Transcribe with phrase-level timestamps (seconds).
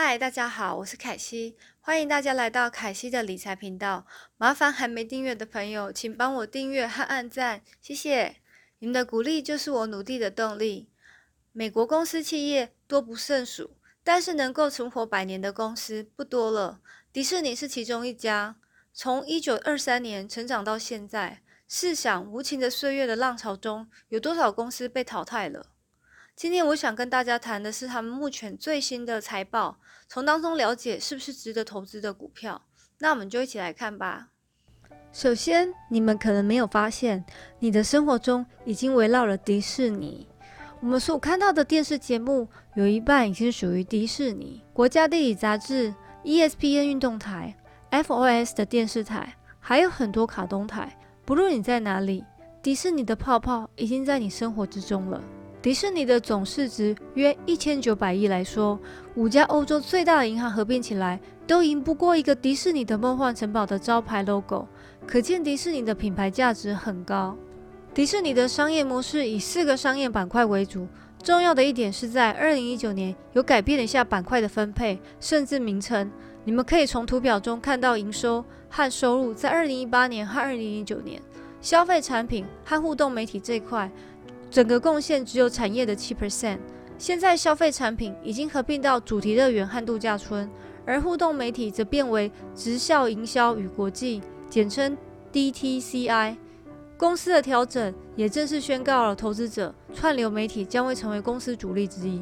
[0.00, 4.06] 嗨，大家好，我是凯西，欢迎大家来到凯西的理财频道。
[4.36, 8.36] 麻烦还没订阅的朋友，请帮我订阅和按赞，谢谢。
[8.78, 10.88] 你们的鼓励就是我努力的动力。
[11.50, 13.72] 美国公司企业多不胜数，
[14.04, 16.80] 但是能够存活百年的公司不多了。
[17.12, 18.54] 迪士尼是其中一家。
[18.92, 25.66] 从一九二三年成长到现在，试想无情的岁月的浪潮中，有多少公司被淘汰了？
[26.38, 32.62] 今天我想跟大家谈的是他们目前最新的财报，从当中了解是不是值得投资的股票。
[33.00, 34.28] 那我们就一起来看吧。
[35.12, 37.24] 首先，你们可能没有发现，
[37.58, 40.28] 你的生活中已经围绕了迪士尼。
[40.78, 44.62] 我们所看到的电视节目有一半已经属于迪士尼。
[44.72, 45.92] 国家地理杂志、
[46.22, 47.52] ESPN 运动台、
[47.90, 50.96] FOS 的电视台，还有很多卡通台。
[51.24, 52.24] 不论你在哪里，
[52.62, 55.20] 迪士尼的泡泡已经在你生活之中了。
[55.60, 58.78] 迪士尼的总市值约一千九百亿来说，
[59.16, 64.68] 五家欧洲最大的银行合并起来，都赢不过一个迪士尼的梦幻城堡的招牌 logo，
[65.04, 67.36] 可见迪士尼的品牌价值很高。
[67.92, 70.86] 迪士尼的商业模式以四个商业板块为主，
[71.24, 76.08] 重要的一点是在二零一九年有改变了一下板块的分配，甚至名称。
[76.44, 81.20] 你们可以从图表中看到营收和收入在二零一八年和二零一九年，
[81.60, 83.90] 消费产品和互动媒体这块。
[84.50, 86.58] 整个贡献只有产业的七 percent。
[86.96, 90.50] 现在消费产品已经合并到主题乐园和度假村，
[90.84, 94.96] 而互动媒体则变为直销营销与国际，简称
[95.32, 96.36] DTCI。
[96.96, 102.20] 公司的调整也正式宣告了投资者，串流媒体将会成为公司主力之一。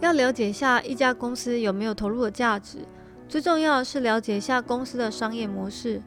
[0.00, 2.78] 要了解下一家公司有没有投入的价值，
[3.28, 6.02] 最重要的是了解一下公司的商业模式。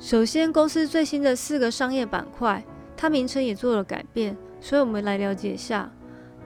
[0.00, 2.64] 首先，公司最新的四个商业板块。
[2.96, 5.90] 它名称也做了改变，所以我们来了解一下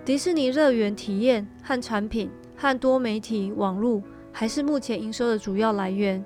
[0.05, 6.25] 迪士尼乐园体验和产品和多媒体网络还是目前营收的主要来源，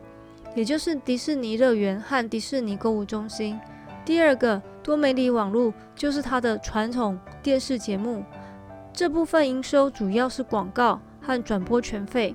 [0.55, 3.59] 也就是迪士尼乐园和迪士尼购物中心。
[4.05, 8.25] 第二个多媒体网络就是它的传统电视节目，
[8.93, 12.35] 这部分营收主要是广告和转播权费。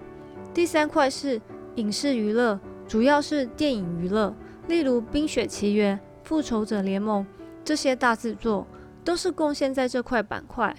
[0.53, 1.39] 第三块是
[1.75, 4.33] 影视娱乐，主要是电影娱乐，
[4.67, 5.97] 例如《冰雪奇缘》
[6.27, 7.23] 《复仇者联盟》。
[7.67, 8.65] 这些大制作
[9.03, 10.73] 都是贡献在这块板块。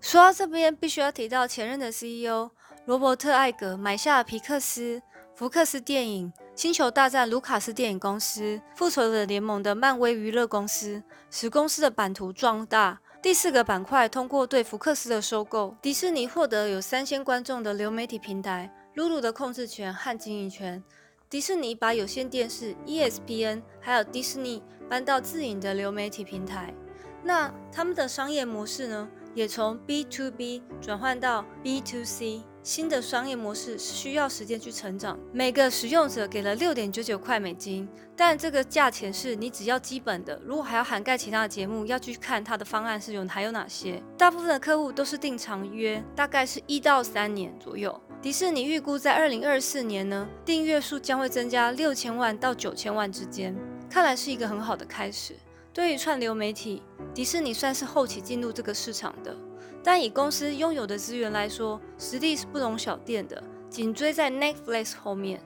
[0.00, 2.50] 说到这边，必须要提到前任的 CEO
[2.86, 5.02] 罗伯特·艾格买下了皮克斯、
[5.34, 12.98] 福克斯电影、星球大战、卢卡斯电影公司、复仇者联盟的漫威娱乐公司，使公司的版图壮大。
[13.20, 20.82] 第四个板块通过对福克斯的收购，迪士尼获得有三千观众的流媒体平台，露露的控制权和经营权。
[21.30, 26.74] 迪士尼把有线电视 ESPN 还有迪士尼搬到自营的流媒体平台，
[27.22, 32.42] 那他们的商业模式呢，也从 B to B 转换到 B to C。
[32.64, 35.16] 新的商业模式是需要时间去成长。
[35.32, 44.02] 每个使用者给了六点九九块美金，但这个价钱是你只要基本的，如果还要涵盖其他的节目，要去看它的方案是有还有哪些。
[44.18, 47.98] 大部分的客户都是订长约，大概是一到三年左右。
[48.22, 53.56] 迪士尼预估在二零二四年呢，订阅数将会增加六千万到九千万之间，
[53.88, 55.34] 看来是一个很好的开始。
[55.72, 56.82] 对于串流媒体，
[57.14, 59.34] 迪士尼算是后期进入这个市场的，
[59.82, 65.40] 但以公司拥有的资源来说，实力是不容小觑的，紧追在 Netflix 后面。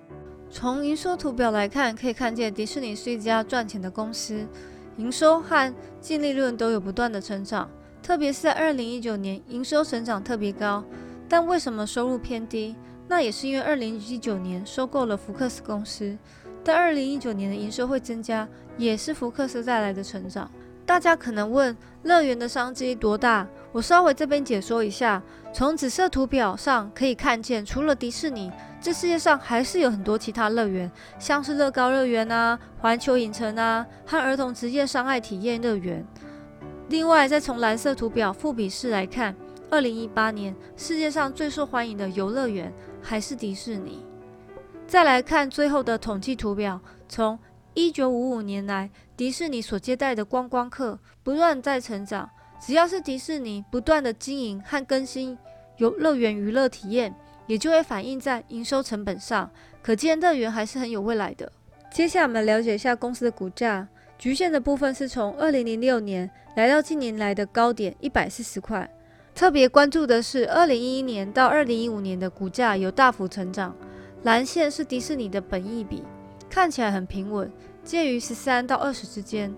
[0.51, 4.45] 从营收图表来看，可以看见迪士尼是一家赚钱的公司，
[4.97, 7.71] 营收和净利润都有不断的成长，
[8.03, 10.83] 特别是在二零一九年，营收成长特别高。
[11.29, 12.77] 但为什么收入偏低？
[13.07, 16.17] 那也是因为二零一九年收购了福克斯公司，
[16.65, 18.49] 但二零一九年的营收会增加，
[18.79, 20.51] 也是福克斯带来的成长。
[20.87, 23.47] 大家可能问，乐园的商机多大？
[23.73, 25.23] 我稍微这边解说一下。
[25.53, 36.05] 从紫色图表上可以看见，除了迪士尼，这世界上还是有很多其他乐园，像是乐高乐园啊、环球影城啊和儿童职业伤害体验乐园。
[36.89, 39.35] 另外，再从蓝色图表复比式来看。
[39.71, 42.73] 二零一八年，世界上最受欢迎的游乐园
[43.03, 44.05] 还是迪士尼。
[44.87, 47.39] 再来看最后的统计图表，从
[47.73, 52.29] 一九五五年来，迪士尼所接待的观光客不断在成长。
[52.61, 55.37] 只要是迪士尼不断的经营和更新
[55.79, 57.15] 游乐园娱乐体验，
[57.47, 59.51] 也就会反映在营收成本上。
[59.83, 61.51] 可见乐园还是很有未来的。
[61.91, 63.87] 接下来我们了解一下公司的股价，
[64.17, 68.89] 局限的部分是从二零零六年来到近年来的高点一百四十块。
[69.35, 73.75] 特别关注的是，二零一一年到二零一五年的股价有大幅成长。
[74.23, 76.05] 蓝线是迪士尼的本益比，
[76.49, 77.51] 看起来很平稳，
[77.83, 79.53] 介于十三到二十之间。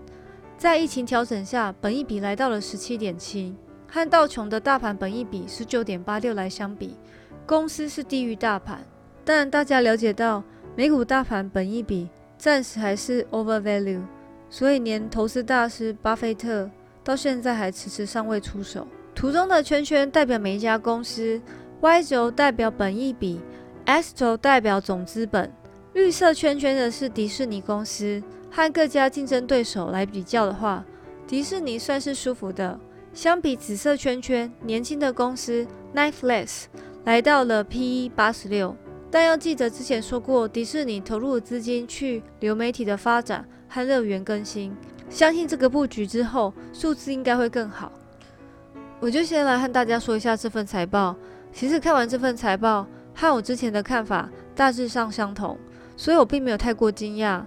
[0.57, 3.55] 在疫情调整下，本益比来到了十七点七，
[3.87, 6.97] 和道琼的大盘本益比十九点八六来相比，
[7.45, 8.83] 公司是低于大盘，
[9.23, 10.43] 但大家了解到
[10.75, 14.01] 美股大盘本益比暂时还是 overvalue，
[14.49, 16.67] 所以连投资大师巴菲特
[17.03, 18.87] 到现在还迟迟尚未出手。
[19.17, 21.41] 图中的圈圈代表每一家公司
[21.81, 23.41] ，Y 轴代表本益比
[23.85, 25.51] ，X 轴代表总资本。
[25.93, 28.21] 绿色圈圈的是迪士尼公司，
[28.51, 30.85] 和各家竞争对手来比较的话，
[31.25, 32.79] 迪士尼算是舒服的。
[33.11, 35.65] 相比紫色圈圈，年轻的公司
[35.95, 36.65] Netflix
[37.03, 38.77] 来到了 P/E 八十六，
[39.09, 44.77] 但要记得之前说过，迪士尼投入资金去流媒体的发展和乐园更新，
[45.09, 47.91] 相信这个布局之后，数字应该会更好。
[48.99, 51.15] 我就先来和大家说一下这份财报。
[51.53, 55.57] 其实看完这份财报，和我之前的看法大致上相同。
[55.95, 57.41] 所以我并没有太过惊讶。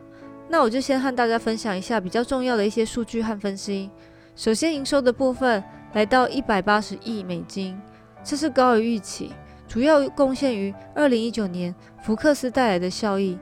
[0.49, 3.91] 那我就先和大家分享一下比较重要的一些数据和分析。
[4.35, 5.63] 首先，营收的部分
[5.93, 7.81] 来到一百八十亿美金，
[8.25, 9.33] 这是高于预期，
[9.69, 13.39] 主要贡献于二零一九年福克斯带来的效益。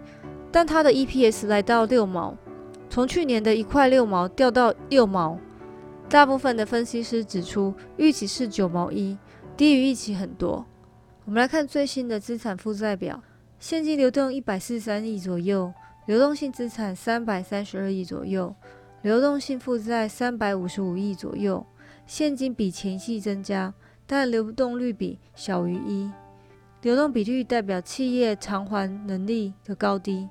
[0.51, 2.37] 但它的 EPS 来到六毛，
[2.91, 5.39] 从去年的一块六毛掉到六毛。
[6.09, 9.19] 大部分的分析师指出，预期是九毛一，
[9.59, 10.65] 低于预期很多。
[11.27, 13.23] 我们来看最新的资产负债表。
[13.59, 15.71] 现金流动一百四十三亿左右，
[16.07, 18.55] 流动性资产三百三十二亿左右，
[19.03, 21.67] 流动性负债三百五十五亿左右。
[22.07, 23.75] 现金比前期增加，
[24.07, 26.11] 但流动率比小于一。
[26.81, 30.27] 流动比率代表企业偿还能力的高低。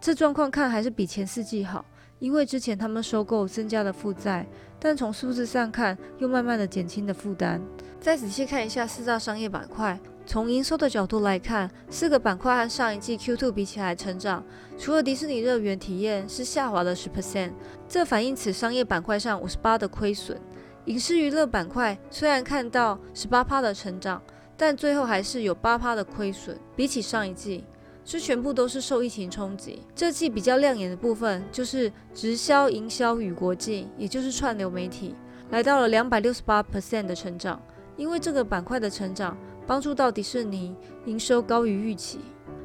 [0.00, 1.84] 这状况看还是比前四季好，
[2.22, 4.46] 因为之前他们收购增加了负债，
[4.78, 7.60] 但从数字上看又慢慢的减轻了负担。
[8.00, 9.98] 再仔细看一下四大商业板块。
[10.24, 14.44] 从营收的角度来看，四个板块和上一季 Q2 比起来成长，
[14.78, 17.50] 除了迪士尼乐园体验是下滑了十 percent，
[17.88, 20.40] 这反映此商业板块上五十八的亏损。
[20.84, 24.22] 影视娱乐板块虽然看到十八趴的成长，
[24.56, 26.56] 但最后还是有八趴的亏损。
[26.76, 27.64] 比起上一季，
[28.04, 29.82] 这全部都是受疫情冲击。
[29.94, 35.14] 这季比较亮眼的部分就是直销营销与国际，也就是串流媒体，
[35.50, 37.60] 来到了两百六十八 percent 的成长，
[37.96, 39.36] 因为这个板块的成长。
[39.64, 40.74] 帮助到迪士尼
[41.06, 42.18] 营收高于预期。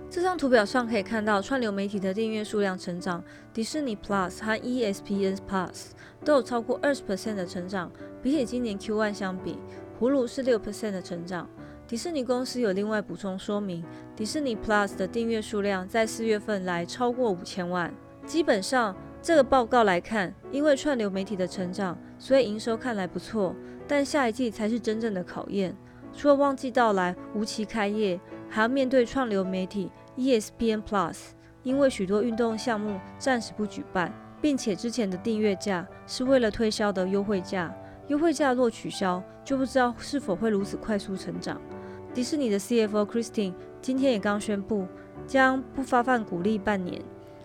[0.10, 3.24] 这张图表上可以看到串流媒体的订阅数量成长，
[3.54, 5.92] 迪士尼 Plus 和 ESPN Plus
[6.25, 7.92] 都有超过二十 percent 的成长。
[8.19, 9.60] 比起今年 Q1 相比，
[10.00, 11.48] 葫芦是六 percent 的成长。
[11.88, 13.81] 迪士尼公司有另外补充说明，
[14.13, 17.94] 迪士尼 Plus 的订阅数量在四月份来超过五千万。
[18.25, 23.56] 基本上这个报告来看，因为串流媒体的成长，所以营收看来不错，
[23.88, 25.74] 但下一季才是真正的考验。
[26.12, 28.19] 除了旺季到来、无期开业，
[28.50, 31.18] 还要面对串流媒体 ESPN Plus，
[31.63, 37.74] 因为许多运动项目暂时不举办，并且之前的订阅价是为了推销的优惠价，
[38.07, 41.62] 优惠价若取消，就不知道是否会如此快速成长。
[42.17, 44.87] 迪士尼的 CFO Christine 今天也刚宣布，
[45.27, 46.99] 将不发放股利半年，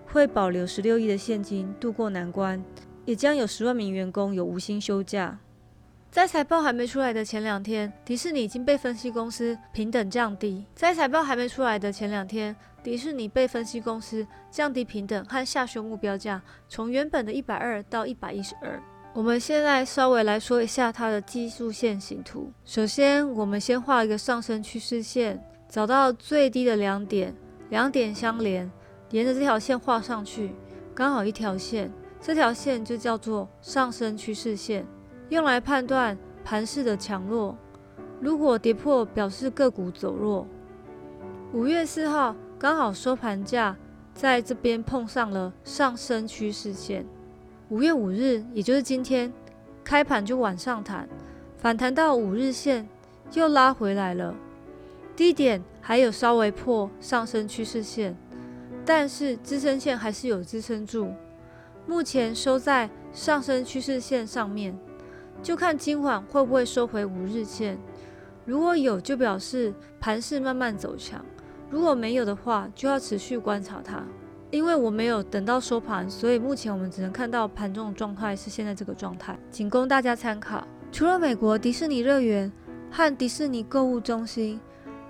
[0.07, 2.65] 会保留十六亿的现金度过难关，
[3.05, 5.39] 也将有十万名员工有无薪休假。
[6.11, 10.65] 在财报还没出来的前两天，迪士尼已经被分析公司平等降低。
[10.75, 18.83] 在财报还没出来的前两天，迪士尼被分析公司降低平等和下修目标价，从原本的一百二到一百一十二。
[19.15, 22.51] 我们现在稍微来说一下它的技术线形图。
[22.65, 27.35] 首先，我们先画一个上升趋势线，找到最低的两点，
[27.69, 28.71] 两点相连，
[29.11, 30.53] 沿着这条线画上去，
[30.95, 34.87] 刚好一条线，这条线就叫做上升趋势线。
[35.29, 37.55] 用来判断盘势的强弱，
[38.19, 40.47] 如果跌破，表示个股走弱。
[41.53, 43.77] 五月四号刚好收盘价
[44.15, 47.07] 在这边碰上了上升趋势线。
[47.73, 49.33] 五月五日，也就是今天
[49.83, 51.09] 开盘就往上弹，
[51.57, 52.87] 反弹到五日线
[53.33, 54.35] 又拉回来了，
[55.17, 58.15] 低点还有稍微破上升趋势线，
[58.85, 61.15] 但是支撑线还是有支撑住，
[61.87, 64.79] 目前收在上升趋势线上面。
[65.43, 67.79] 就看今晚会不会收回五日线，
[68.45, 71.21] 如果有，就表示盘势慢慢走强；
[71.71, 74.05] 如果没有的话，就要持续观察它。
[74.53, 80.63] 因为我没有等到收盘，所以目前我们只能看到盘中的状态是现在这个状态，仅供大家参考。
[80.93, 82.53] 除了美国迪士尼乐园
[82.91, 84.61] 和迪士尼购物中心，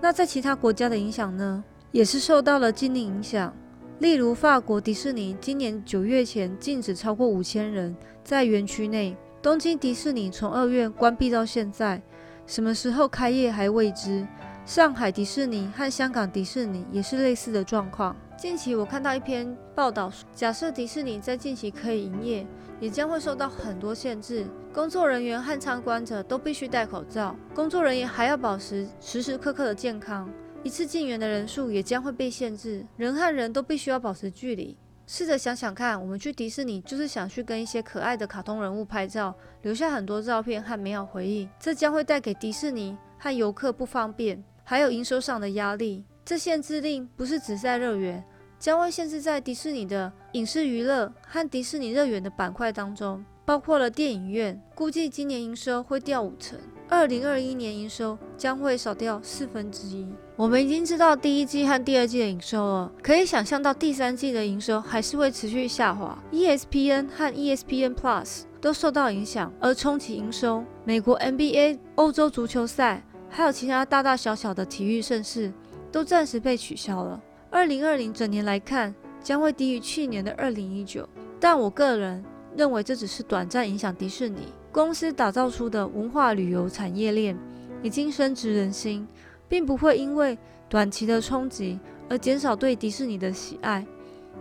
[0.01, 3.53] 那在其他国家的影响呢，也是受到了禁令影响。
[3.99, 9.17] 例如法国迪士尼今年九月前禁止超过五千人在园区内。
[9.43, 12.01] 东京迪士尼从二月关闭到现在，
[12.47, 14.25] 什么时候开业还未知。
[14.65, 18.17] 上海迪士尼和香港迪士尼也是类似的状况。
[18.39, 22.47] 近期我看到一篇报道，假设迪士尼在近期可以营业，
[22.79, 24.47] 也将会受到很多限制。
[24.73, 30.31] 工作人员和参观者都必须戴口罩，工作人员还要保持时时刻刻的健康。
[30.63, 34.79] 一次进园的人数也将会被限制，人和人都必须要保持距离。
[35.09, 41.49] 试着想想看，我们去迪士尼就是想去跟一些可爱的卡通人物拍照，留下很多照片和美好回忆。
[41.59, 46.05] 这将会带给迪士尼和游客不方便，还有营收上的压力。
[46.25, 48.25] 这限制令不是只在乐园，
[48.59, 53.25] 将会限制在迪士尼的影视娱乐和迪士尼乐园的板块当中。
[53.45, 56.57] 包括了电影院，估计今年营收会掉五成，
[56.89, 60.07] 二零二一年营收将会少掉四分之一。
[60.37, 66.17] 我们已经知道第一季和第二季的营收了，可以想象到第三季的营收还是会持续下滑。
[66.31, 75.53] ESPN 和 ESPN Plus 都受到影响，而冲击营收，美国 NBA、欧洲足球赛，还有其他大大小小的体育盛事，
[75.91, 77.21] 都暂时被取消了。
[77.51, 81.09] 二零二零整年来看，将会低于去年的二零一九，
[81.41, 82.23] 但我个人。
[82.55, 87.35] 认为这只是短暂影响迪士尼公司打造出的文化旅游产业链
[87.83, 89.09] 已经深植人心，
[89.49, 90.37] 并不会因为
[90.69, 93.87] 短期的冲击而减少对迪士尼的喜爱。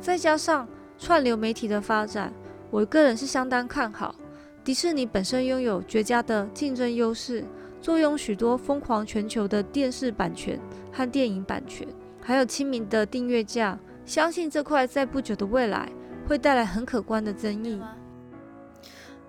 [0.02, 0.68] 再加上
[1.00, 2.34] 串流媒体的发展，
[2.70, 4.14] 我个人是相当看好。
[4.62, 7.46] 迪士尼本身拥有绝佳的竞争优势，
[7.82, 10.60] 坐拥许多疯狂全球的电视版权
[10.94, 11.88] 和电影版权，
[12.22, 15.92] 还有亲民的订阅价，相信这块在不久的未来
[16.28, 17.82] 会带来很可观的增益。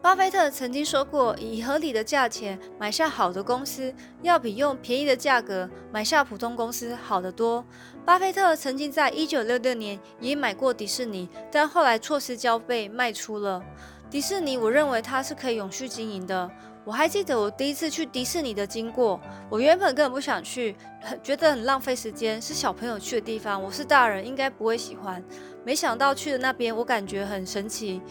[0.02, 7.64] 巴菲特曾经说过，以合理的价钱买下好的公司，要比用便宜的价格买下普通公司好得多。
[8.04, 13.62] 巴菲特曾经在一九六六年也买过迪士尼，但后来错失交被卖出了。
[14.10, 16.50] 迪士尼，我认为它是可以永续经营的。
[16.84, 20.74] 我还记得我第一次去迪士尼的经过，我原本根本不想去，
[21.22, 25.22] 觉得很浪费时间，是小朋友去的地方，我是大人应该不会喜欢。
[25.64, 28.02] 没想到去的那边，我感觉很神奇。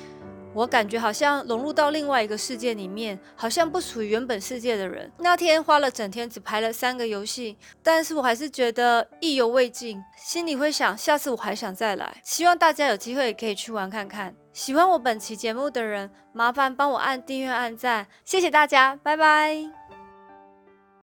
[0.54, 5.10] 我感觉好像融入到另外一个世界里面，好像不属于原本世界的人。
[5.18, 12.18] 那天花了整天，只排了三个游戏，但是我还是觉得意犹未尽，心里会想，下次我还想再来。
[12.22, 14.36] 希望大家有机会可以去玩看看。
[14.54, 19.81] 喜欢我本期节目的人，麻烦帮我按订阅、按赞，谢谢大家，拜拜。